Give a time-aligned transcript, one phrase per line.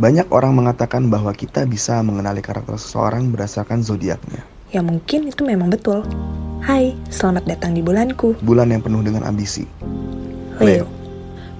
[0.00, 4.40] Banyak orang mengatakan bahwa kita bisa mengenali karakter seseorang berdasarkan zodiaknya.
[4.72, 6.08] Ya mungkin itu memang betul.
[6.64, 8.32] Hai, selamat datang di bulanku.
[8.40, 9.68] Bulan yang penuh dengan ambisi.
[10.56, 10.88] Leo.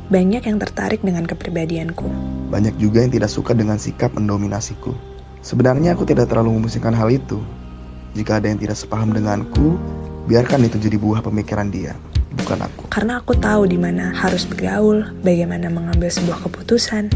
[0.09, 2.09] Banyak yang tertarik dengan kepribadianku.
[2.49, 4.97] Banyak juga yang tidak suka dengan sikap mendominasiku.
[5.45, 7.45] Sebenarnya aku tidak terlalu memusingkan hal itu.
[8.17, 9.77] Jika ada yang tidak sepaham denganku,
[10.33, 11.93] biarkan itu jadi buah pemikiran dia,
[12.41, 12.89] bukan aku.
[12.89, 17.13] Karena aku tahu di mana harus bergaul, bagaimana mengambil sebuah keputusan,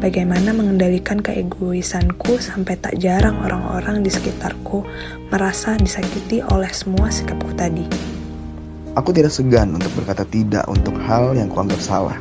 [0.00, 4.82] bagaimana mengendalikan keegoisanku sampai tak jarang orang-orang di sekitarku
[5.28, 7.84] merasa disakiti oleh semua sikapku tadi.
[8.98, 12.18] Aku tidak segan untuk berkata tidak untuk hal yang kuanggap salah.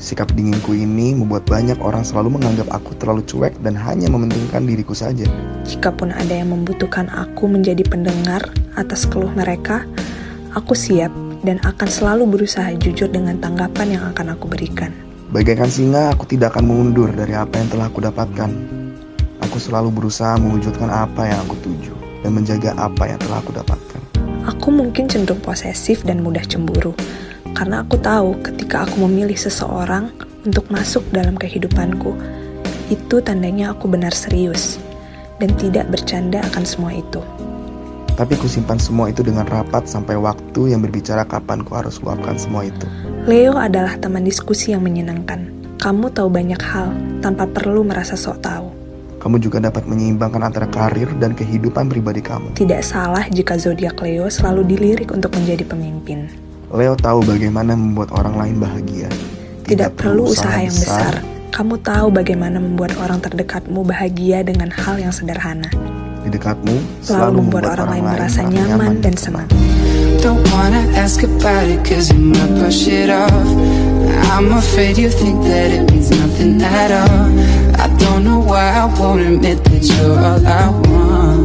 [0.00, 4.96] Sikap dinginku ini membuat banyak orang selalu menganggap aku terlalu cuek dan hanya mementingkan diriku
[4.96, 5.26] saja.
[5.66, 9.84] Jikapun ada yang membutuhkan aku menjadi pendengar atas keluh mereka,
[10.56, 11.12] aku siap
[11.44, 15.13] dan akan selalu berusaha jujur dengan tanggapan yang akan aku berikan.
[15.34, 18.50] Bagaikan singa, aku tidak akan mundur dari apa yang telah aku dapatkan.
[19.42, 21.90] Aku selalu berusaha mewujudkan apa yang aku tuju
[22.22, 24.00] dan menjaga apa yang telah aku dapatkan.
[24.46, 26.94] Aku mungkin cenderung posesif dan mudah cemburu,
[27.50, 30.14] karena aku tahu ketika aku memilih seseorang
[30.46, 32.14] untuk masuk dalam kehidupanku,
[32.86, 34.78] itu tandanya aku benar serius
[35.42, 37.18] dan tidak bercanda akan semua itu.
[38.14, 42.62] Tapi kusimpan semua itu dengan rapat sampai waktu yang berbicara kapan ku harus luapkan semua
[42.62, 42.86] itu.
[43.26, 45.50] Leo adalah teman diskusi yang menyenangkan.
[45.82, 48.70] Kamu tahu banyak hal tanpa perlu merasa sok tahu.
[49.18, 52.54] Kamu juga dapat menyeimbangkan antara karir dan kehidupan pribadi kamu.
[52.54, 56.30] Tidak salah jika zodiak Leo selalu dilirik untuk menjadi pemimpin.
[56.70, 59.10] Leo tahu bagaimana membuat orang lain bahagia.
[59.66, 61.18] Tidak, Tidak perlu usaha yang besar.
[61.18, 61.50] besar.
[61.50, 65.66] Kamu tahu bagaimana membuat orang terdekatmu bahagia dengan hal yang sederhana
[66.24, 69.48] di dekatmu selalu membuat orang lain merasa nyaman dan senang.
[70.24, 73.48] Don't wanna ask about it cause you might push it off.
[74.32, 77.28] I'm afraid you think that it means nothing at all.
[77.76, 81.44] I don't know why I won't admit that you're all I want.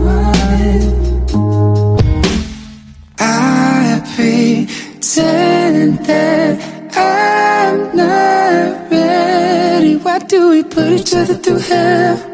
[3.19, 6.55] I pretend that
[6.95, 9.99] I'm not ready.
[9.99, 12.28] Why do we put each other through hell?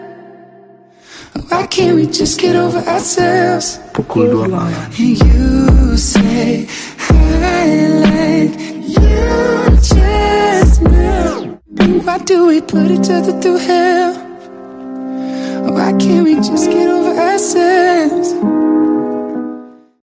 [1.49, 3.79] Why can't we just get over ourselves?
[3.93, 4.91] Pukul dua malam.
[4.97, 6.67] You say
[7.11, 7.67] I
[8.07, 8.55] like
[8.87, 11.59] you just now.
[12.05, 14.15] Why do we put each other through hell?
[15.75, 18.74] Why can't we just get over ourselves?